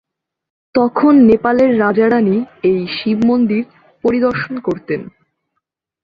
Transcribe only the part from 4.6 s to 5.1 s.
করতেন।